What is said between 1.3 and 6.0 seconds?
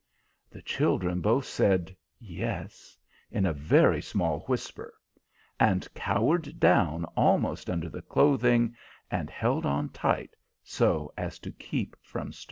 said "Yes" in a very small whisper, and